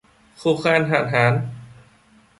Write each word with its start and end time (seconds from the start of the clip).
Khô 0.37 0.57
khan 0.63 0.89
hạn 0.89 1.07
hán 1.11 1.33